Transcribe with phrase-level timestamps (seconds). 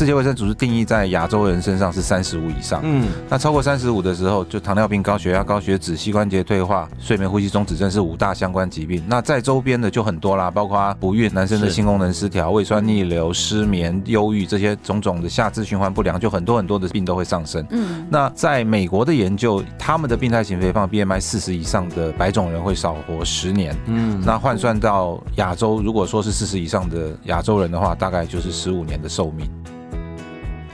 [0.00, 9.04] 世界卫生组织定义在亚洲人身上是三十五以上，嗯，那超过三十五的时候，就糖尿病、高血压、高血脂、膝关节退化、睡眠呼吸中止症是五大相关疾病。
[9.06, 17.62] 那在周边的就很多啦，包括不孕、男生的性功能失调、胃酸逆流、失眠、忧郁这些种种的下肢循环不良，就很多很多的病都会上升。
[17.68, 23.76] 嗯，那在美国的研究，他们的病态型肥胖 BMI 四十以上的白种人会少活十年。
[23.84, 29.46] 嗯，那换算到亚洲，如果说是四十以上的亚洲人的话，大概就是十五年的寿命。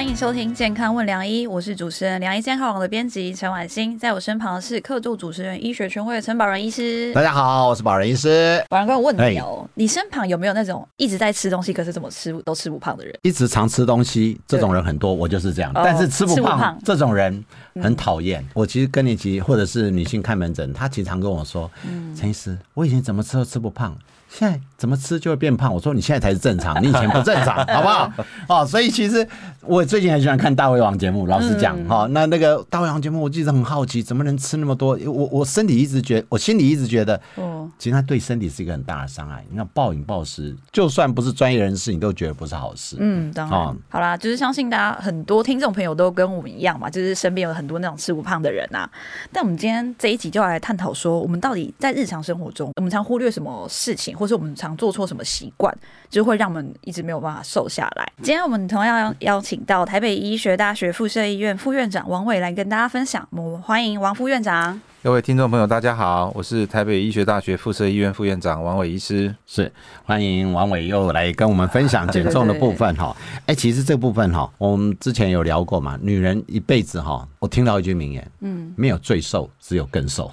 [0.00, 7.12] 欢迎收听《健康问良医》，我是主持人良医健康网的编辑陈婉欣，在我身旁的是客座主持人、医学权威的陈宝仁医师。
[7.12, 8.64] 大家好，我是宝仁医师。
[8.70, 13.14] 宝仁哥，我问你哦，你身旁有没有那种一直在吃东西，可是怎么吃都吃不胖的人？
[13.20, 15.70] 一直常吃东西，这种人很多，我就是这样。
[15.74, 17.44] 但是吃不胖这种人
[17.82, 18.42] 很讨厌。
[18.54, 21.70] 我其实更年期或者是女性看门诊，她经常跟我说
[22.16, 23.94] ：“陈医师，我以前怎么吃都吃不胖。”
[24.30, 25.74] 现在怎么吃就会变胖？
[25.74, 28.10] 我说你现在才是正常，你以前不正常， 好不好？
[28.48, 29.26] 哦，所以其实
[29.60, 31.26] 我最近很喜欢看大胃王节目。
[31.26, 34.96] 老实讲，哈，那那个大胃王节目，我记得很好奇，怎么能吃那么多？
[35.04, 39.44] 我我身体一直觉，我心里一直觉得，哦，其实它对身体是一个很大的伤害。
[39.50, 42.96] 你看暴饮暴食，就算不是专业人士，你都觉得不是好事。
[43.00, 43.76] 嗯，当然。
[43.88, 48.88] 好啦，就是相信大家很多听众朋友都跟我们一样嘛，就是身边有很多那种吃不胖的人啊。
[49.32, 54.16] 但我们今天这一集就要来探讨说，我们到底在日常生活中，我们常忽略什么事情？
[54.20, 55.74] 或是我们常做错什么习惯，
[56.10, 58.06] 就会让我们一直没有办法瘦下来。
[58.18, 63.26] 今天我们同样邀请到台北医学大学附设医院副院长王伟来跟大家分享。
[63.30, 64.78] 我们欢迎王副院长。
[65.02, 69.34] 各位听众朋友，大家好，我是台北医学大学附设医院副院长王伟医师。
[69.46, 69.72] 是
[70.04, 73.16] 欢迎王伟又来跟我们分享减重的部分哈。
[73.46, 75.98] 哎，其实这部分哈，我们之前有聊过嘛。
[76.02, 80.30] 女人一辈子哈，我听到一句名言，嗯，没有最瘦，只有更瘦。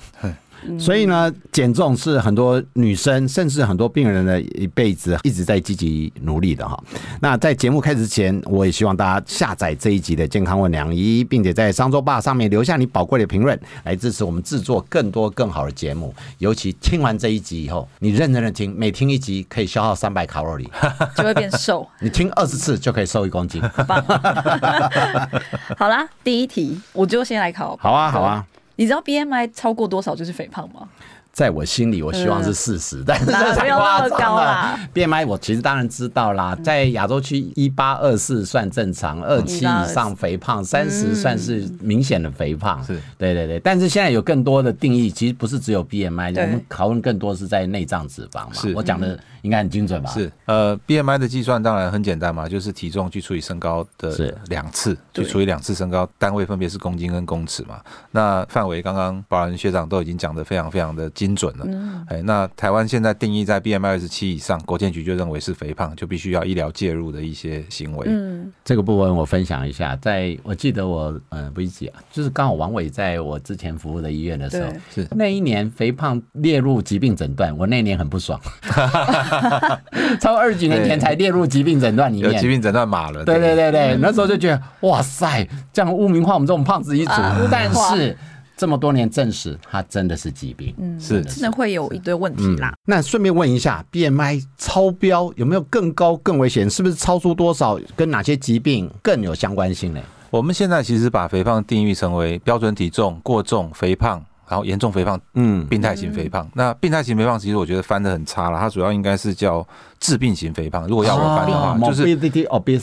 [0.79, 6.81] 所以呢，减重是很多女生，甚至很多病人的一辈子一直在积极努力的哈。
[7.22, 16.13] 那在节目开始前，我也希望大家下载这一集的健康问良医，并且在商周吧上面留下你宝贵的评论，来支持我们制作更多更好的节目。
[16.40, 20.69] 尤其听完这一集以后，你认真的听，每听一集可以消耗三百卡路里，
[21.16, 21.88] 就会变瘦。
[22.00, 23.62] 你听二十次就可以瘦一公斤。
[25.78, 27.78] 好啦，第一题我就先来考。
[27.79, 28.45] 好啊，好啊。
[28.78, 30.90] 你知道 BMI 超过多少就是肥胖吗？
[31.38, 34.75] 在我心里，我希望是四十， 但是这太夸张了。
[34.92, 42.84] BMI 我其实当然知道啦，在亚洲区一八二四算正常，二七以上肥胖，三十算是明显的肥胖。
[42.84, 43.59] 是，对对对。
[43.59, 48.54] 但是现在有更多的定义，其实不是只有 BMI，我们讨论更多是在内脏脂肪嘛。
[48.54, 49.19] 是我讲的。
[49.44, 50.09] 应该很精准吧？
[50.09, 57.80] 是，呃，BMI 的计算当然很简单嘛，就是体重去除以身高的两次，去除以两次身高，单位分别是公斤跟公尺嘛。
[58.12, 61.66] 那范围刚刚保安学长都已经讲的非常非常的精准了。
[61.68, 62.06] 嗯。
[62.08, 68.06] 哎，那台湾现在定义在 BMI 二十七以上，国健局就认为是肥胖，就必须要医疗介入的一些行为。
[68.10, 68.52] 嗯。
[68.64, 78.40] 这个部分我分享一下，在我记得我嗯不一起啊，就是刚好王伟在我之前服务的医院的时候，是那一年肥胖列入疾病诊断，我那年很不爽。
[80.20, 83.24] 超过二十几年前才列入疾病诊断里面，有疾病诊断码了。
[83.24, 87.12] 对对对对，那时候就觉得哇塞，这样污名化我们这种胖子一族。
[87.52, 88.16] 但是
[88.57, 92.73] 这么多年证实，它真的是疾病，嗯，是真的会有一堆问题啦。
[92.85, 96.68] 那顺便问一下，BMI 超标有没有更高更危险？
[96.68, 100.01] 是不是超出多少跟哪些疾病更有相关性呢？
[100.29, 104.22] 我们现在其实把肥胖定义成为标准体重、过重、肥胖。
[104.47, 106.47] 然后严重肥胖，嗯，病态型肥胖。
[106.53, 109.68] 那病态型肥胖其实我觉得翻的很差了，它主要应该是叫
[110.00, 110.88] 致病型肥胖。
[110.88, 112.03] 如果要我翻的话，就是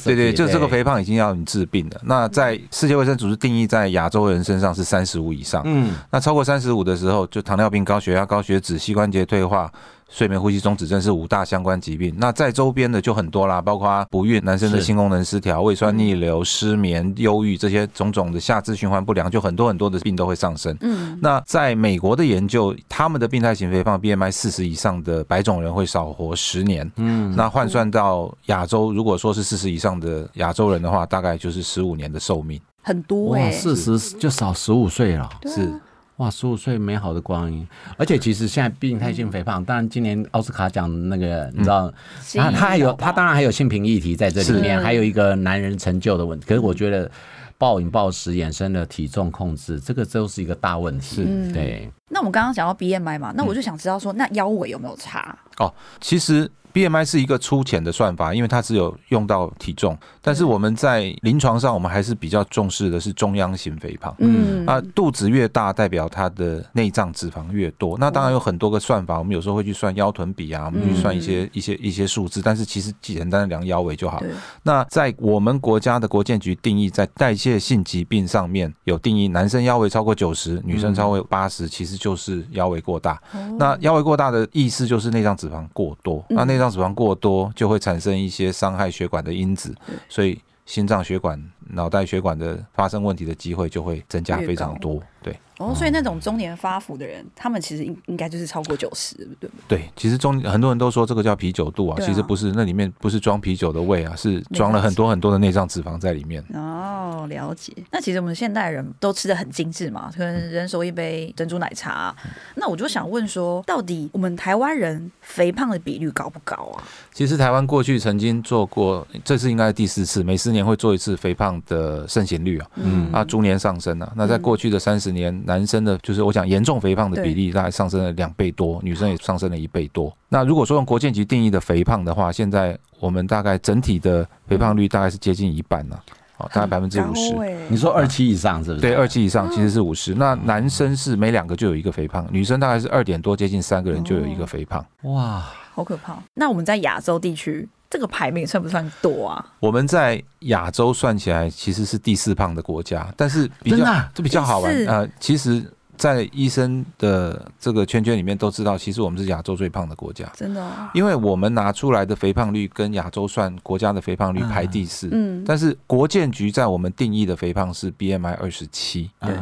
[0.04, 2.00] 对对，就这个肥胖已经要你治病了。
[2.04, 9.72] 那在世界卫生组织定义在亚洲人身上是三十五以上，嗯，那超过三十五的时候，就糖尿病、高血压、高血脂、膝关节退化。
[10.08, 20.76] 睡眠呼吸中止症是五大相关疾病，那在周边的就很多啦，包括不孕、男生的性功能失调、胃酸逆流、失眠、忧郁这些种种的下肢循环不良，就很多很多的病都会上升。
[20.82, 26.88] 嗯，那在美国的研究，他们的病态型肥胖 BMI 四十以上的白种人会少活十年。
[26.96, 35.72] 嗯，那换算到亚洲，如果说是四十以上的亚洲人的话，大概就是十五年的寿命，很多哎，四十就少十五岁了，是。
[36.18, 37.66] 哇，十五岁美好的光阴，
[37.96, 41.92] 而且其实现在病态性肥胖，当然今年奥斯卡奖那个你知道，
[42.34, 46.46] 他他还有他当然还有性平议题在这里面，还有一个男人成就的问题。
[46.46, 47.10] 可是我觉得
[47.58, 51.24] 暴饮暴食衍生的体重控制，这个都是一个大问题。
[51.52, 51.90] 对。
[52.08, 55.36] 那我们刚刚讲到 BMI 嘛，那我就想知道说，那腰围有没有差？
[55.58, 56.50] 哦，其实。
[56.74, 64.12] BMI 是一个粗浅的算法，因为它只有用到体重，但是我们在临床上，我们还是比较重视的是中央型肥胖。
[64.18, 67.96] 嗯，啊，肚子越大，代表它的内脏脂肪越多。
[67.96, 74.20] 那当然有很多个算法，我们有时候会去算腰臀比啊，我们去算一些一些一些数字，但是其实简单的量腰围就好。
[74.64, 83.22] 那在我们国家的国建局定义，在代谢性疾病上面有定义，男生腰围超过九十，女生超过八十，其实就是腰围过大。
[83.58, 86.24] 那腰围过大的意思就是内脏脂肪过多。
[86.30, 89.74] 那内脏脂肪过多就会产生一些伤害血管的因子，
[90.08, 95.02] 所以心脏血管、脑袋血管的发生问题的机会就会增加非常多。
[95.24, 95.36] 对。
[95.58, 99.78] 哦，所以那种中年发福的人，他们其实应应该就是超过九十，对不对？
[99.78, 106.42] 对，其实中很多人都说这个叫啤酒肚啊，其实不是，那里面不是装啤酒的胃啊，是装了很多很多的内脏脂肪在里面。
[106.52, 107.72] 哦，了解。
[107.92, 112.12] 那其实我们现代人都吃的很精致嘛，可能人手一杯珍珠奶茶。
[112.56, 116.82] 那我就想问说，到底我们台湾人肥胖的比率高不高啊？
[117.12, 124.12] 其实台湾过去曾经做过，这次应该是第四次，每四年会做一次肥胖的盛行率啊，嗯，啊，逐年上升啊。
[124.16, 125.34] 那在过去的三十年。
[125.46, 130.14] 男生的，就是我讲严重肥胖的比例大概上升了两倍多，女生也上升了一倍多。
[130.28, 136.02] 那如果说用国健局定义的肥胖的话，现在我们大概整体的肥胖率大概是接近一半了，
[136.38, 137.34] 哦，大概百分之五十。
[137.68, 138.80] 你说二期以上是不是？
[138.80, 140.14] 对，二期以上其实是五十。
[140.14, 144.84] 那男生是每两个就有一个肥胖，女生大概是二点多，接近三个人就有一个肥胖。
[145.02, 146.16] 哇，好可怕！
[146.34, 147.68] 那我们在亚洲地区。
[147.94, 149.46] 这个排名算不算多啊？
[149.60, 155.64] 我们在亚洲算起来其实是第四胖的国家，但是比较这比较好玩呃，其实，
[155.96, 160.28] 在医生的这个圈圈里面都知道，其实我们是亚洲最胖的国家。
[160.34, 160.60] 真的，
[160.92, 165.08] 因为我们拿出来的肥胖率跟亚洲算国家的肥胖率排第四。
[165.12, 169.08] 嗯，但是国建局在我们定义的肥胖是 BMI 二十七。
[169.20, 169.32] 对，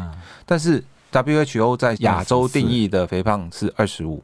[0.45, 4.23] 但是 WHO 在亚洲定义的肥胖是二十五，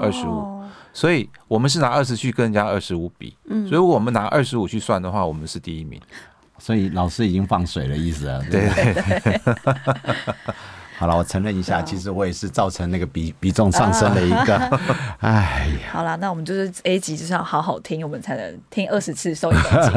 [0.00, 0.61] 二十五。
[0.92, 6.00] 所以我们是拿二十去跟人家二十五比，嗯，所以我们拿二十五去算的话，我们是第一名。
[6.58, 8.40] 所以老师已经放水的，意思 了？
[8.50, 9.40] 对对对。
[10.98, 14.56] 好了，我承认一下，其实我也是造成那个比比重上升的一个。
[15.18, 19.92] 哎呀，好了，那我们就是 A 级就是要好好听，我们才能听二十次收一公斤。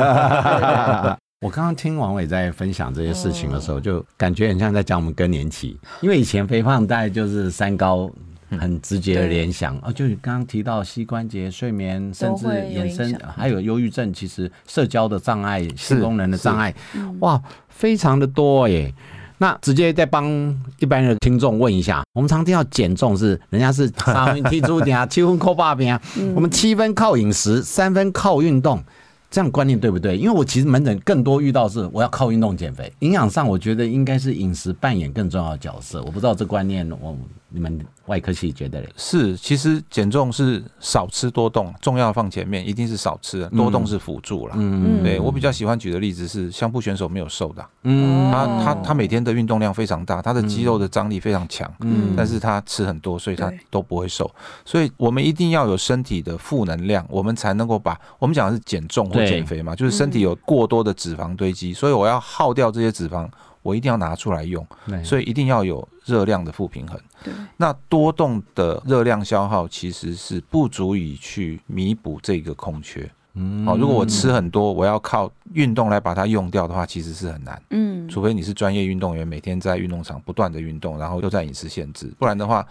[1.41, 8.09] 我刚刚听王伟在分享这些事情的时候，就感觉很像在讲我们更年期，因为以前肥胖大概就是三高。
[8.49, 9.77] 很直接的联想。
[9.79, 16.73] 啊，就是刚刚提到膝关节、睡眠，甚至衍生还有忧郁症，其实社交的障碍、性功能的障碍，
[17.19, 18.93] 哇，非常的多耶。
[19.37, 20.25] 那直接再帮
[20.79, 26.01] 一般的听众问一下，我们常听到减重是人家是三分踢足点啊，七分扣八边啊，
[26.33, 28.81] 我们七分靠饮食，三分靠运动，
[29.29, 30.15] 这样观念对不对？
[30.15, 37.17] 因为我其实门诊更多遇到是我要靠运动减肥，营养上我觉得应该是饮食扮演更重要的角色，我不知道这观念我
[37.55, 37.79] 你们。
[38.05, 44.53] 外科系觉得是，其实减重是少吃多动，重要放前面，一定是少吃，多动是辅助啦。
[44.59, 54.29] 嗯对我比较喜欢举的例子是，相扑选手没有瘦的，嗯，他他他每天的运动量非常大，他的肌肉的张力非常强，嗯，但是他吃很多，所以他都不会瘦。
[54.63, 63.27] 所以我们一定要有身体的负能量，我们才能够把我们讲的是减重或减肥嘛，就是身体有过多的脂肪堆积，所以我要耗掉这些脂肪。
[63.65, 64.63] 我一定要拿出来用，
[65.03, 66.99] 所以一定要有热量的负平衡。
[67.57, 73.09] 那多动的热量消耗其实是不足以去弥补这个空缺。
[73.33, 77.59] 嗯，好，如果我吃很多，我要靠运动来把它用掉的话，其实是很难。
[77.71, 82.63] 嗯，除非你是专业运动员，每天在运动场不断的运动，然后又在饮食限制，不然的话。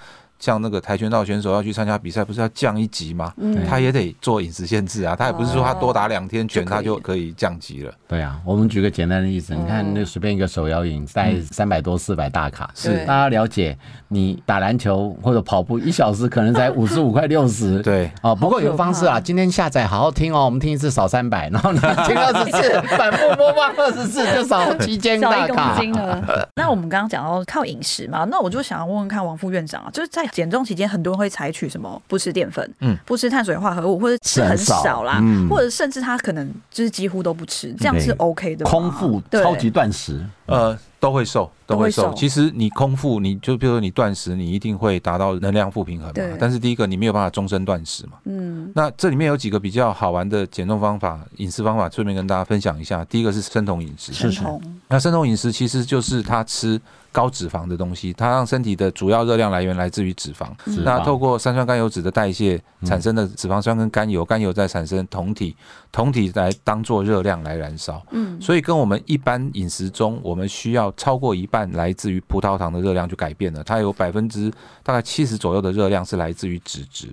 [0.45, 3.33] 像那个跆拳道选手要去参加比赛，不是要降一级吗？
[3.67, 5.17] 他也得做饮食限制啊。
[5.17, 7.91] 他也不是说他多打两天拳，他就可以降级了。
[8.07, 13.75] 对啊，我们举个简单的例子，你看那随便一个手摇饮，带三百多、四百大卡，是大家了解。
[14.09, 17.79] 你打篮球或者跑步一小时可能才五十五块六十。
[17.83, 25.81] 对哦，不过有个方式啊，今天下载好好听哦，我们听一次少三百，然后呢 听二十次，反复播放二十次就少七千大卡。
[26.55, 30.29] 那我们刚刚讲到靠饮食嘛，那我就想要问问看王副院长啊，就是在。
[30.35, 38.65] 减重期间，很多人会采取什么不吃淀粉，嗯，不吃碳水化合物，或者吃很少啦，或者甚至他可能就是几乎都不吃，这样是 OK 的。
[38.65, 42.13] 空腹超级断食，呃，都会瘦，都会瘦。
[42.15, 46.37] 其实你空腹，你就比如说你断食，你一定会达到能量负平衡嘛。
[46.39, 48.13] 但是第一个，你没有办法终身断食嘛。
[48.25, 48.71] 嗯。
[48.75, 53.05] 那这里面有几个比较好玩的减重方法、饮食方法，顺便跟大家分享一下。
[53.07, 54.13] 第一个是生酮饮食。
[54.13, 54.61] 生酮。
[54.89, 56.81] 那生酮饮食其实就是他吃。
[57.15, 60.49] 高脂肪的东西，它让身体的主要热量来源来自于脂肪。
[60.83, 65.55] 那透过三酸甘油脂的代谢产生的脂肪酸跟甘油，甘油再产生酮体，
[65.93, 68.05] 酮体来当做热量来燃烧。
[68.11, 73.63] 嗯，所以跟我们一般饮食中，我们需要超过一半来自于葡萄糖的热量就改变了。
[73.63, 77.09] 它有百分之大概七十左右的热量是来自于脂质。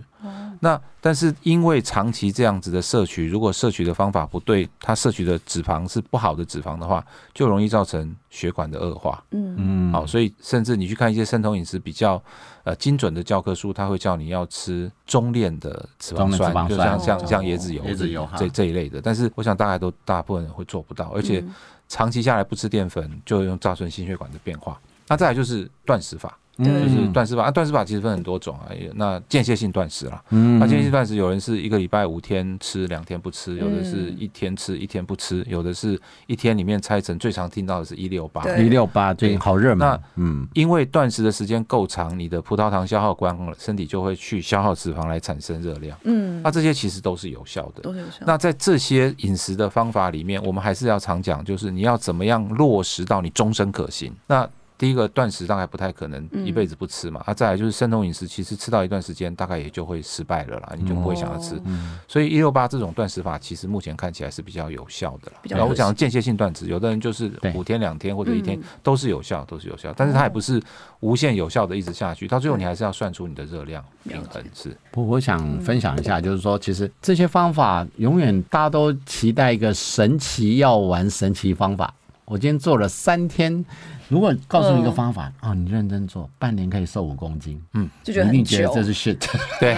[0.59, 9.23] 那但是因为长期这样子的摄取，如果摄取的方法不对，它摄取的脂肪是不好的脂肪的话，就容易造成血管的恶化。
[9.31, 12.21] 嗯嗯，好，所以甚至你去看一些生酮饮食比较
[12.63, 19.01] 呃精准的教科书，他会叫你要吃中链的脂肪酸，就像像像椰子油、椰子油这这一类的。
[19.01, 21.43] 但是我想大概都大部分人会做不到，而且
[21.91, 24.79] 长期下来不吃淀粉，就用造成心血管的变化。
[25.09, 26.37] 那再来就是断食法。
[26.63, 28.69] 就是断食法啊，断食法其实分很多种啊。
[28.95, 37.17] 那间歇性断食啦，那间歇性断食有人是一个礼拜五天吃，两天不吃；有的是一天吃，一天不吃；有的是一天里面拆成。
[37.19, 39.79] 最常听到的是一六八，一六八最近好热门。
[39.79, 45.97] 那嗯，因为断食的时间够长，你的葡萄糖消耗光了，身体就会去消耗脂肪来产生热量。
[46.03, 48.17] 嗯，那这些其实都是有效的，都是有效。
[48.25, 54.11] 那在这些饮食的方法里面，我们还是要常讲，就是你要怎么样落实到你终身可行。
[54.27, 54.47] 那
[54.81, 61.61] 第一个断食大概不太可能一辈子不吃嘛，啊，再来就是生酮饮食，其实吃到一段时间大概也就会失败了啦，你就不会想要吃。
[62.07, 65.37] 所以一六八这种断食法，其实目前看起来是比较有效的了。
[65.43, 70.59] 然后我讲间歇性断食，有的人就是五天、两天或者一天都是有效，都是有效，但是它也不是
[71.01, 74.75] 无限有效的一直下去，到最后你还是要算出你的热量平衡是。
[74.89, 81.93] 不，我想分享一下，就是说，其实这些方法永远大家都期待一个神奇药丸、神奇方法。
[82.25, 83.63] 我今天做了三天。
[84.11, 89.17] 如果告诉你一个方法啊，你认真做，半年可以瘦五公斤，嗯，就觉得你觉得这是 shit，
[89.57, 89.73] 对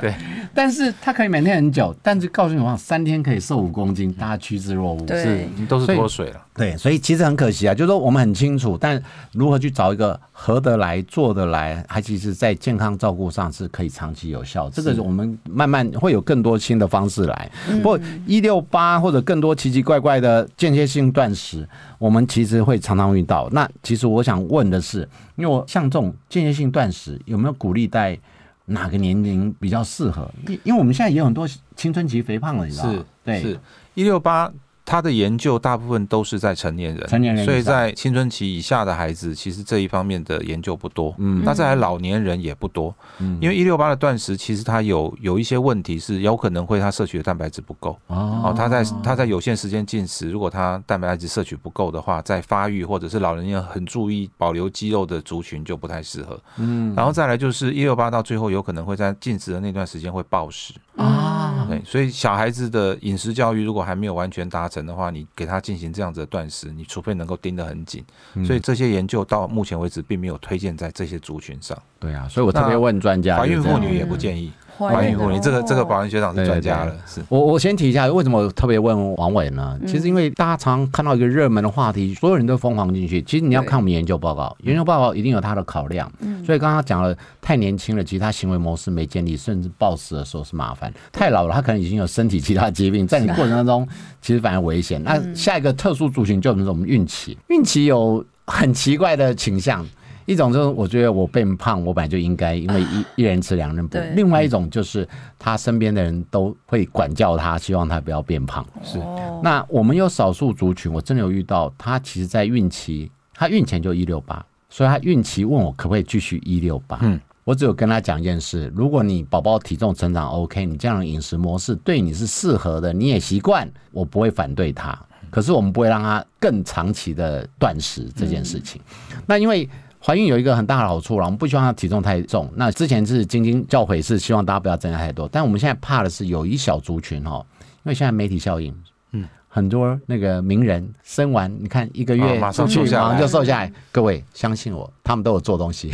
[0.00, 0.14] 对，
[0.54, 6.40] 但是它可以每天很久，但是告诉你话，三天可以瘦五公斤，大家趋之若鹜，是，都是脱水了。
[6.56, 14.70] 对，所以其实很可惜啊，就是说我们很清楚，但如何去找一个合得来、做得来，还其实在健康照顾上是可以长期有效。
[14.70, 17.50] 这个我们慢慢会有更多新的方式来。
[17.82, 23.48] 不过一六八或者更多奇奇怪怪的间歇性断食，我们其实会常常遇到。
[23.50, 28.18] 那其实我想问的是，因为我像这种间歇性断食，有没有鼓励在
[28.66, 30.30] 哪个年龄比较适合？
[30.46, 33.04] 因因为我们现在也有很多青春期肥胖了，你知道吗？
[33.24, 33.60] 对，是
[33.94, 34.52] 一六八。
[34.84, 41.14] 他的研究大部分都是在成年人，成年人，所以在青春期以下的孩子，其实这一方面的研究不多。
[41.18, 42.94] 嗯，那在老年人也不多。
[43.18, 47.98] 嗯，因为一六八的断食，其实它有有一些问题是有可能会他摄取的蛋白质不够。
[48.08, 56.38] 哦，他在他在有限时间进食，如果他蛋白质摄取不够的话，在发育或者是老人要很注意保留肌肉的族群就不太适合。
[56.56, 60.74] 嗯，然后再来就是一六八到最后有可能会在进食的那段时间会暴食。
[60.96, 68.02] 啊，对，所以小孩子的饮食教育如果还没有完全达成的话，你给他进行这样子的断食，你除非能够盯得很紧。
[68.46, 71.76] 所以这些研究到目前为止并没有推荐在这些族群上。
[72.04, 74.52] 对啊，所以我特别问专家，怀孕妇女也不建议。
[74.76, 76.92] 怀孕妇女，这个这个保安学长是专家了。
[77.06, 79.78] 是我我先提一下，为什么我特别问王伟呢？
[79.86, 83.22] 其实因为大家常看到一个热门的话题，所有人都疯狂进去。
[83.22, 86.10] 其实你要看我们研究报告，研究报告一定有它的考量。
[86.44, 93.86] 所以刚刚讲了，太年轻了，其实他行为模式没建立，甚至暴食的时候是麻烦；太老了，他可能已经有身体其他疾病，在你过程当中
[94.20, 95.00] 其实反而危险。
[95.04, 99.86] 那下一个特殊族群就是我们孕期，孕期有很奇怪的倾向。
[100.26, 103.98] 一种就是我觉得我变胖，我本来就应该，因为一一人吃两人补。
[104.14, 105.06] 另外一种就是
[105.38, 108.66] 他身边的人都会管教他，希望他不要变胖。
[108.82, 108.98] 是。
[109.42, 116.98] 那我们有少数族群，我真的有遇到，他其实在孕期，他孕前就一六八，所以他孕期问我可不可以继续一六八。
[117.02, 117.20] 嗯。
[117.44, 124.98] 我只有跟他讲一件事：如果你宝宝体重成长 OK，你这样的饮食模式对你是适合的，你也习惯，我不会反对他。
[125.30, 128.80] 可是我们不会让他更长期的断食这件事情。
[129.26, 129.68] 那因为。
[130.06, 132.52] 怀孕有一个很大的好处了，我们不希望她体重太重。
[132.56, 138.74] 那之前是晶晶教诲是希望大家不要增加太多，但我们现在怕的是有一小族群哈，因为现在媒体效应，
[139.12, 143.72] 嗯，很多那个名人生完，你看一个月马上瘦下来就瘦下来。
[143.90, 145.90] 各位相信我，他们都有做东西，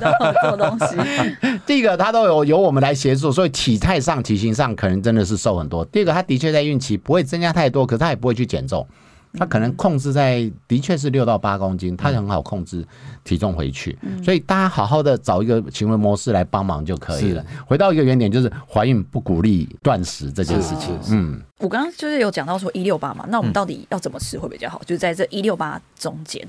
[0.00, 0.96] 都有做东西。
[1.66, 5.84] 第一个他都有由我们来协助，所以体态上、体型上可能真的是瘦很多。
[5.86, 8.86] 第二个他的确在孕期不会增加太多，可是他也不会去减重。
[9.34, 12.86] 他可能控制在的确是六到八公斤，他很好控制
[13.24, 17.44] 体重回去，所以大家好好的找一个行为模式来帮忙就可以了。
[17.66, 20.98] 回到一个原点，就是怀孕不鼓励断食这件事情。
[21.10, 24.78] 嗯，我刚刚就是有讲到说一六八嘛，那我们到底要怎么吃会比较好？
[24.80, 26.46] 就是在这一六八中间，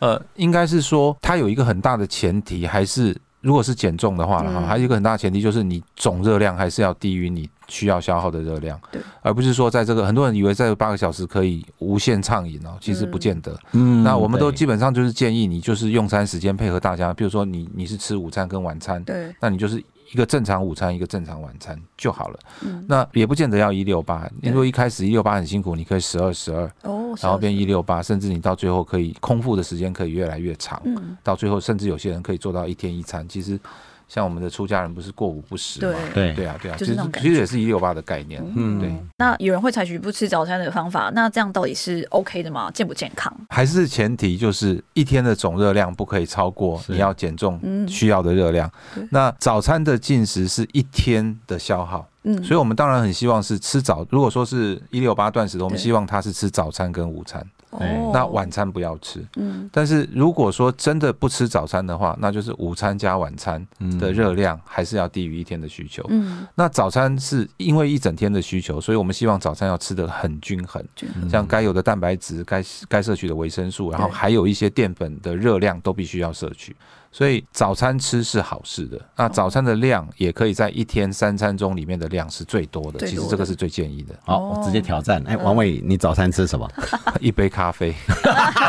[0.00, 7.48] 呃，应该是说它有一个很大的前提，还是如果是减重的话了哈，还有一个很大的前提就是你总热量还是要低于你。
[7.68, 13.54] 需要消耗的热量，对，而不是说在这个很多人以为在八个小时可以无限畅饮哦，其实不见得。
[13.72, 19.82] 嗯，那我们都基本上就是建议你就是用餐时间配合大家，比如说你你是吃午餐跟晚餐，对，那你就是
[20.12, 22.38] 一个正常午餐一个正常晚餐就好了。
[22.62, 33.60] 嗯，那也不见得要一六八，你如果一开始一六八很辛苦，你可以十二十二哦，然后变一六八，甚至你到最后可以空腹的时间可以越来越长，嗯，到最后甚至有些人可以做到一天一餐，其实。
[34.08, 35.98] 像我们的出家人不是过午不食对嘛？
[36.14, 38.42] 对对啊，对啊，其实就是那种感其实也是一六八的概念。
[38.56, 42.70] 嗯对，那有人会采取不吃早餐的方法，那这样到底是 OK 的吗？
[42.72, 43.32] 健不健康？
[43.50, 48.70] 还是前提就是一天的总热量不可以超过你要减重嗯需要的热量。
[49.10, 54.06] 那早餐的进食是一天的消耗，嗯，所以我们当然很希望是吃早。
[54.10, 59.24] 如果说是一六八断食的，我们希望他是吃早餐跟午餐，哦那晚餐不要吃。
[59.36, 63.64] 嗯但是如果说真的不吃早餐的话，那就是午餐加晚餐
[64.00, 66.04] 的热量还是要低于一天的需求。
[66.08, 70.84] 嗯，那早餐是因为一整天的需求，所以我们希望早餐要吃得很均衡，
[71.30, 76.74] 像该有的蛋白质、该该摄取的维生素，然后还有一些淀粉的热量都必须要摄取。
[77.10, 85.22] 所以早餐吃是好事的，那早餐的量也可以在一天三餐中里面的量是最多的，其实这个是最建议的，好，哦我直接挑战。
[85.26, 86.68] 哎，王伟，你早餐吃什么？
[87.20, 87.94] 一杯咖啡，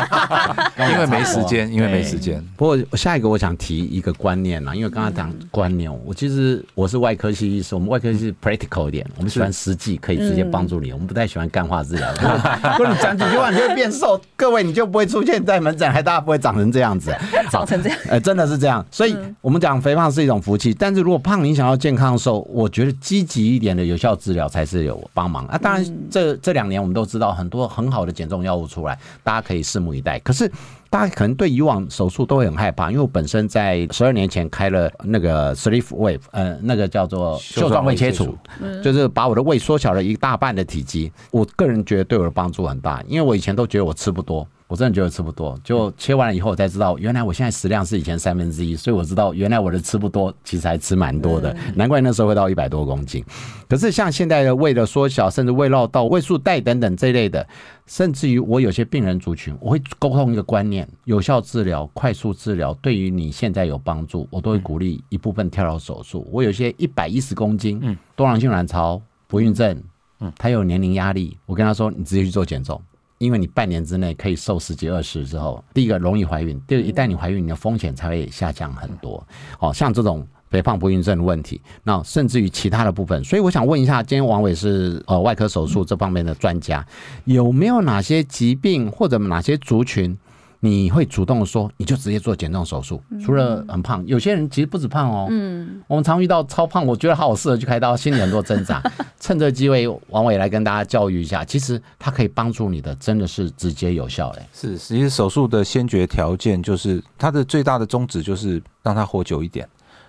[0.90, 2.42] 因为没时间，因为没时间。
[2.56, 12.10] 不过下一个我想提一个观念啦，因为刚刚讲观念，我其实我是外科系医师，我们外科系 practical 一点，我们喜欢实际，可以直接帮助你，我们不太喜欢干化治疗。
[12.78, 17.14] 如果你讲几句话，你就会变瘦，各位你就不会出现在门诊，还大家不会长成这样子。
[17.50, 25.58] 长成这样，呃，真的是这样，所以我们讲肥胖是一种福气，但是如果胖你想要健康瘦，我觉得积极一点的有效治疗才是有帮忙啊。
[25.58, 30.16] 当然这这两年我们都知道很多很好的减重药物出来，大家可以拭目以待。
[30.20, 30.48] 可是
[30.88, 38.38] 大家可能对以往手术都会很害怕，因为我本身在十二年前开了那个 sleeve wave，呃，那个叫做袖状胃切除，
[38.80, 41.10] 就是把我的胃缩小了一大半的体积。
[41.32, 44.46] 我个人觉得对我的帮助很大，因为我以前都觉得我吃不多。
[44.70, 53.24] 我真的觉得吃不多，就切完了以后，我才知道原来我现在食量是以前三分之一，所以我知道原来我的吃不多，其实还吃蛮多的，难怪那时候会到一百多公斤。
[53.68, 57.44] 可是像现在的胃的缩小，甚至胃绕道、胃束带等等这一类的，
[57.86, 66.24] 甚至于我有些病人族群，我会沟通一个观念：有效治疗、快速治疗对于你现在有帮助，我都会鼓励一部分跳到手术。
[66.30, 69.82] 我有些一百一十公斤，嗯多囊性卵巢、不孕症，
[70.20, 72.80] 嗯，他有年龄压力，我跟他说，你直接去做减重。
[73.20, 79.22] 因为你半年之内可以瘦十几二十之后，第一个容易怀孕，第二一旦你怀孕，你的风险才会下降很多。
[79.58, 86.82] 哦，像这种肥胖不孕症的问题，那甚至于其他的部分，所以我想问一下，今天王伟是呃外科手术这方面的专家，
[87.26, 90.16] 有没有哪些疾病或者哪些族群？
[90.62, 93.02] 你会主动说，你就直接做减重手术。
[93.24, 95.26] 除了很胖，有些人其实不止胖哦。
[95.30, 98.82] 嗯，我们常遇到超胖，我觉得好好适合去开刀，心里很多挣扎。
[99.18, 104.42] 趁这个机会，王伟来跟大家教育一下，其实它可以帮助你的，真的是直接有效嘞。
[104.52, 109.66] 是，其实手术的先决条件就是它的最大的宗旨就是让他活久一点，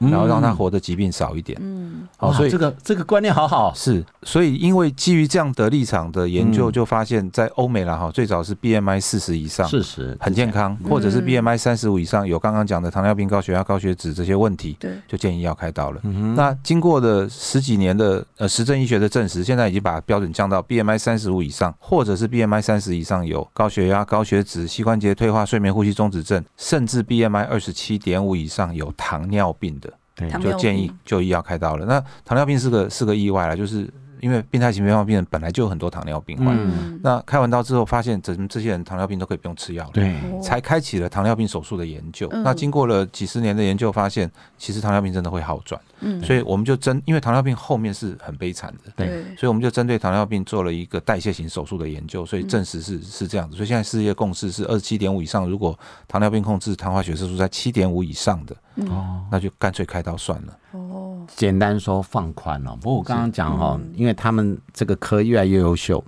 [0.09, 1.57] 然后让他活的疾病少一点。
[1.61, 3.73] 嗯，好，哇所以这个这个观念好好。
[3.75, 15.99] 是，所以因为基于这样的立场的研究，嗯就发现，在欧美啦哈，最早是 BMI 四十以上，四十很健康，或者是嗯 BMI 三十五以上有刚刚讲的糖尿病、高血压、高血脂这些问题，对，就建议要开刀了。
[16.03, 31.85] 嗯那经过的十几年的呃实证医学的证实，现在已经把标准降到 BMI 三十五以上，或者是 BMI 三十以上有高血压、高血脂、膝关节退化、睡眠呼吸中止症，甚至 BMI 二十七点五以上有糖尿病的，对就建议就医要开刀了。
[31.85, 33.89] 那糖尿病是个是个意外了，就是
[34.21, 39.91] 因为病态型肥胖病人本来就有很多糖尿病患，嗯，那开完刀之后发现，怎么这些人糖尿病都可以不用吃药了。
[39.93, 42.27] 对，哦才开启了糖尿病手术的研究。
[42.31, 42.43] 嗯。
[42.43, 49.07] 那经过了几十年的研究，发现其实糖尿病真的会好转，嗯，所以我们就针，因为糖尿病后面是很悲惨的，对。
[49.07, 53.55] 对，所以我们就针对糖尿病做了一个代谢型手术的研究，所以证实是是这样子。
[53.57, 58.55] 所以现在世界共识是二十七点五以上，如果糖尿病控制糖化血色素在七点五以上的，
[58.89, 59.25] 哦。
[59.31, 60.57] 那就干脆开刀算了。
[60.71, 66.03] 哦，简单说放宽了、不过我刚刚讲哈、嗯因为他们这个科越来越优秀，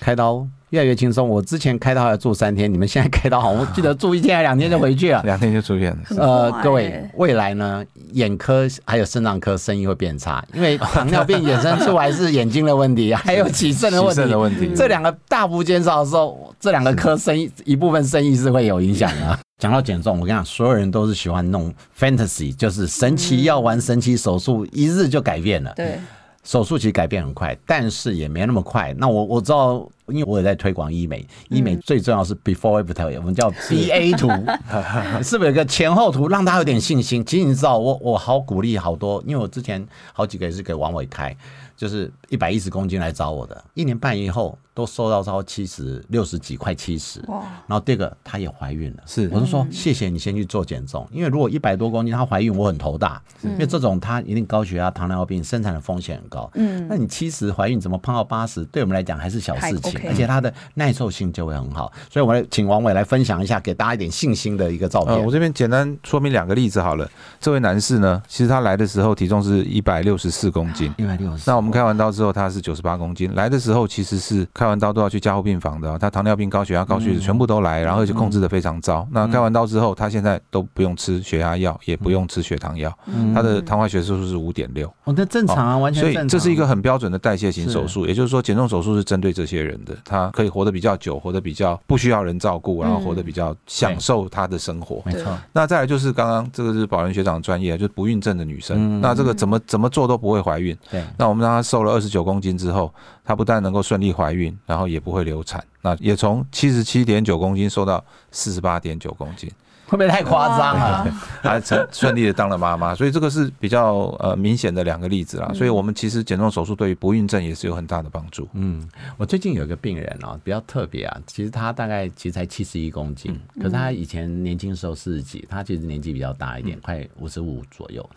[0.00, 1.26] 开刀越来越轻松。
[1.26, 5.22] 我之前开刀还要住三天，你们现在开刀好，我记得住一天还两天就回去了。
[5.24, 5.98] 两天就出院了。
[6.16, 14.38] 呃，各位欸，未来呢，眼科还有肾脏科生意会变差，因为糖尿病衍生出来是眼睛的问题， 还有起肾的问题起肾的。
[14.38, 19.38] 问题，这两个大幅减少的时候，这两个科生意一部分生意是会有影响的。
[19.58, 25.72] 讲到减重，我跟你讲，所有人都是喜欢弄 fantasy，就是神奇药丸、神奇手术，一日就改变了。
[25.74, 25.98] 对，
[26.44, 28.94] 手术其实改变很快，但是也没那么快。
[28.96, 34.28] 那我我知道，因为我也在推广医美，医美最重要是 before after，我们叫 BA 图，
[35.22, 37.24] 是不是有个前后图，让大家有点信心？
[37.24, 41.36] 其实你知道，我我好鼓励好多，因为我之前好几个也是给王伟开，
[41.76, 47.20] 就是一百一十公斤来找我的，一年半以后都瘦到超七十六十几，快七十。
[47.28, 56.50] 哇，然后第二个，她也怀孕了，是我就说谢谢你先去做减重，因为如果一百多公斤她怀孕，我很头大，因为这种她一定高血压、糖尿病，生产的风险很高。
[56.54, 58.64] 嗯那你七十怀孕怎么胖到八十？
[58.66, 61.92] 对我们来讲还是小事情品，而且它的耐受性就会很好。
[62.10, 65.24] 所以，我来请王伟来分享一下，给大家一点信心的一个照片。
[65.24, 67.08] 我这边简单说明两个例子好了。
[67.40, 71.44] 这位男士呢，其实他来的时候体重是一百六十四公斤，一百六十。
[71.46, 73.34] 那我们开完刀之后，他是九十八公斤。
[73.34, 79.06] 来的时候其实是开完刀都要去加护病房的，他糖尿病、高血压、高血脂全部都来，然后就控制的非常糟。
[79.10, 82.96] 那开完刀之后，他现在都不用吃血压药，也不用吃血糖药，
[83.34, 84.86] 他的糖化血色素是五点六。
[85.04, 86.22] 哦，那正常啊，完全正常。
[86.22, 95.02] 所以这是一个很标准的代谢型手术，也就是说减重手术是针对这些人的，他可以活得比较久，活得比较不需要人照顾，然后活得比较享受他的生活。
[95.04, 95.38] 没错。
[95.52, 100.76] 那再来就是刚刚这个是宝仁学长专业，就是不孕症的女生，那这个怎么怎么做都不会怀孕。
[100.90, 101.02] 对。
[101.16, 102.92] 那我们让她瘦了二十九公斤之后，
[103.24, 105.62] 她不但能够顺利怀孕，然后也不会流产。
[105.80, 109.50] 那也从七十七点九公斤瘦到四十八点九公斤。
[109.88, 111.06] 会不会太夸张了？
[111.42, 115.50] 还成顺利的当了妈妈，所以这个是比较呃明显的两个例子啦。
[115.54, 118.46] 所以我们其实减重手术对于不孕症也是有很大的帮助。
[118.52, 128.08] 嗯，我最近有一个病人哦，比较特别啊，其实他大概其实才七十一公斤，可是他以前年轻时候四十几，他其实年纪比较大一点，快五十五左右。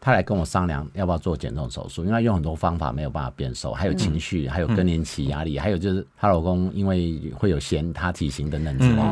[0.00, 9.02] 她来跟我商量要不要做减重手术，因为用很多方法没有办法变瘦，还有情绪，还有更年期压力，还有就是她老公因为会有嫌她体型等等之类。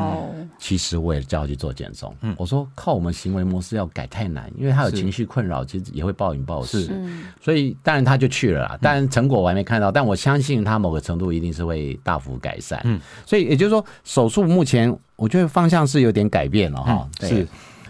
[0.58, 6.88] 其实我也叫她去做减重，我说靠我们行为模式要改太难，因为她有情绪困扰，其实也会暴饮暴食。
[7.40, 12.80] 所以当然她就去了啦，但成果我还没看到，但我相信她某个程度一定是会大幅改善。
[12.84, 17.08] 嗯，所以也就是说手术目前我觉得方向是有点改变了哈。
[17.20, 17.46] 是。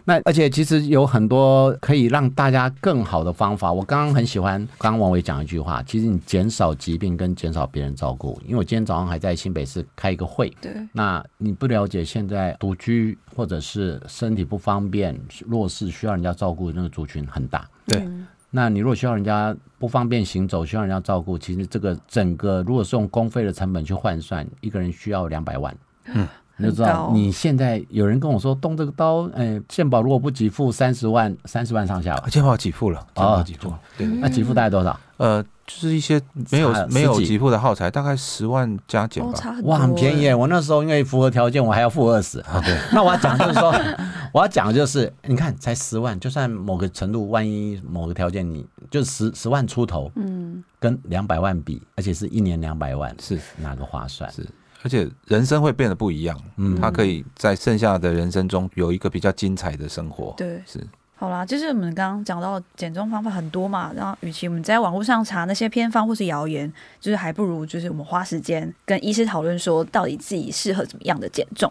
[0.08, 3.72] 那而且其实有很多可以让大家更好的方法。
[3.72, 8.40] 我刚刚很喜欢刚刚王伟讲一句话，其实你减少疾病跟减少别人照顾。
[8.44, 18.08] 因为我今天早上还在新北市开一个会，对，那你不了解现在独居或者是身体不方便、弱势需要人家照顾的那个族群很大，对。
[18.48, 26.26] 那你如果需要人家不方便行走，需要人家照顾，其实这个整个如果是用公费的成本去换算，一个人需要两百万，嗯。
[26.58, 32.28] 你就知道，你现在有人跟我说动这个刀，哎，健保如果不给付三十万，三十万上下吧？
[32.30, 34.98] 健保给付了，健保给付了，对，那给付大概多少？
[35.18, 39.32] 呃，就是一些没有没有给付的耗材，大概十万加减吧。
[39.64, 40.32] 哇，很便宜！
[40.32, 42.38] 我那时候因为符合条件，我还要付二十。
[42.64, 43.74] 对， 那我要讲就是说，
[44.32, 54.30] 我要讲的就是，你看才十万，就算某个程度，万一某个条件，你就十十万出头，嗯，跟两百万比，而且是一年两百万，是哪个划算？
[54.30, 54.46] 是。
[54.86, 60.32] 而且人生会变得不一样，嗯，他可以在剩下的人生中有一个比较精彩的生活。
[60.36, 60.78] 对，是。
[61.16, 71.68] 好啦，就是我们刚刚讲到减重方法很多嘛，然后与其我们在网络上查那些偏方或是谣言，就是还不如就是我们花时间跟医师讨论说到底自己适合怎么样的减重。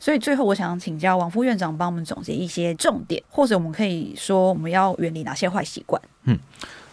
[0.00, 6.00] 所以最后我想请教王副院长帮我们总结一些重点，或者我们可以说我们要远离哪些坏习惯？
[6.24, 6.38] 嗯。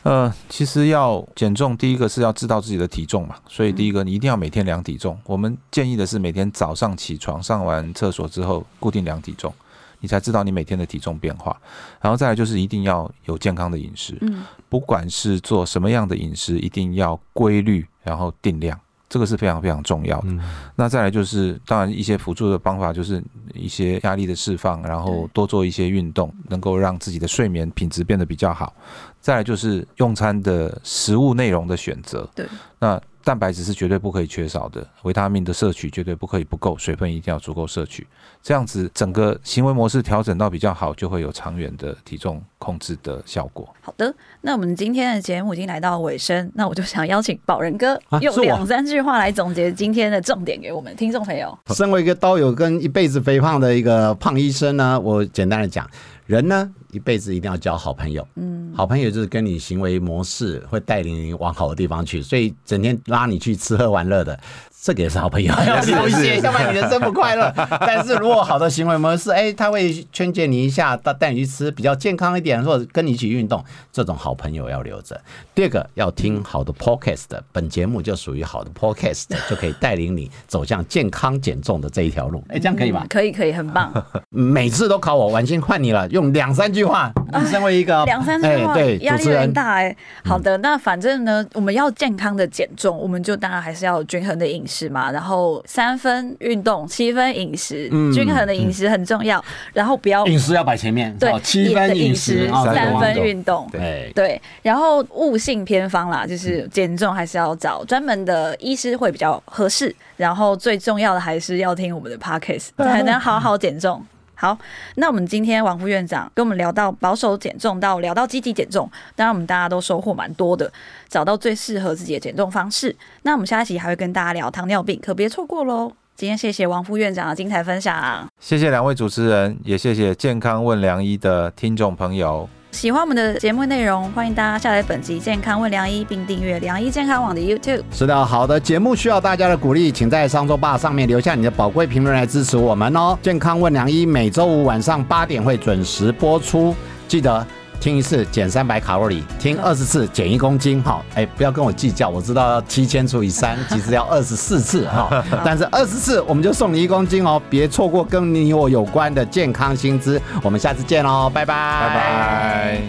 [0.03, 5.17] 呃，其实要减重，第一个是要知道自己的体重嘛，所以第一个你一定要每天量体重。
[5.25, 9.53] 我们建议的是每天早上起床上完厕所之后固定量体重，
[10.01, 11.57] 你才知道你每天的体重变化。
[12.01, 18.77] 然后再来就是一定要有健康的饮食，嗯，不管是做什么样的饮食，一定要规律，然后定量。
[19.13, 20.27] 这个是非常非常重要的。
[20.75, 23.23] 那再来就是，当然一些辅助的方法，就是
[23.53, 28.73] 一些压力的释放，然后多做一些运动，能够让自己的睡眠品质变得比较好。
[29.21, 32.27] 再来就是用餐的食物内容的选择。
[32.33, 32.47] 对，
[32.79, 32.99] 那。
[33.23, 38.05] 蛋白质是绝对不可以缺少的，维他命的摄取绝对不可以不够，水分一定要足够摄取，
[38.41, 43.67] 这样子整个行为模式调整到比较好，就会有长远的体重控制的效果。
[43.81, 51.57] 好的，那我们今天的节目已经来到尾声，那我就想邀请宝仁哥用两三句话来总结今天的重点给我们听众朋友。
[51.67, 55.89] 身为一个刀友跟一辈子肥胖的一个胖医生呢，我简单的讲。
[56.25, 58.27] 人呢，一辈子一定要交好朋友。
[58.35, 64.39] 嗯，好朋友就是跟你行为模式会带领你往好的地方去，所以整天拉你去吃喝玩乐的。
[64.83, 67.49] 这个也是好朋友， 要留一些，要不然你人生不快乐。
[67.79, 75.17] 但是如果好的行为模式，哎，他会劝诫你一下，带带你去吃比较健康一点，或者跟你一起运动，这种好朋友要留着。
[75.55, 82.43] 第二个要听好的 podcast，本节目就属于好的 podcast，就可以带领你走向健康减重的这一条路。
[82.49, 83.05] 哎，这样可以吗？
[83.09, 83.89] 可以，可以，很棒。
[84.29, 87.09] 每次都考我，婉心换你了，用两三句话。
[87.41, 89.95] 你身为一个两三句话，对，压力很大哎。
[90.23, 94.83] 好的，那反正呢，我们要健康的减重，我们就当然还是要有均衡的饮食。
[94.93, 95.11] 嘛？
[95.11, 99.43] 然后三分运动，七分饮食，均衡的饮食很重要。
[99.71, 104.41] 然后不要饮食要摆前面，对，七分饮食，三分运动，对对。
[104.61, 109.95] 然后悟性偏方啦，就是减重还是要找专门的医师会比较合适。
[110.17, 114.05] 然后最重要的还是要听我们的 podcast，才能好好减重。
[114.43, 114.57] 好，
[114.95, 120.69] 那我们今天王副院长跟我们聊到保守减重，到聊到积极减重，当然我们大家都收获蛮多的，
[121.07, 122.93] 找到最适合自己的减重方式。
[123.21, 125.93] 那我们下一期还会跟大家聊糖尿病，可别错过喽。
[126.17, 132.49] 今天谢谢王副院长的精彩分享，谢谢两位主持人，也谢谢健康问良医的听众朋友。
[132.73, 137.83] 喜欢我们的节目内容，欢迎大家下载本集《健康问良医》，并订阅良医健康网的 YouTube。
[137.91, 143.15] 是的，好的节目需要大家的鼓励，请在上周吧上面留下你的宝贵评论来支持我们哦。
[143.21, 146.75] 健康问良医每周五晚上八点会准时播出，
[147.07, 147.45] 记得。
[147.83, 162.81] 听一次减三百卡路里，听二十次减一公斤，哈，哎，不要跟我计较，我知道要七千除以三， 其实要二十四次哈，但是二十次我们就送你一公斤哦，别错过跟你我有关的健康薪资，我们下次见喽，拜拜，拜拜。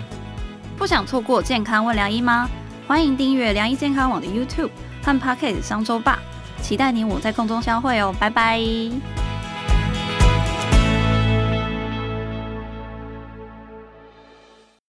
[0.78, 2.48] 不想错过健康问良医吗？
[2.86, 4.70] 欢迎订阅良医健康网的 YouTube
[5.02, 6.20] 和 Pocket 商周吧，
[6.62, 8.60] 期待你我在空中相会哦，拜拜。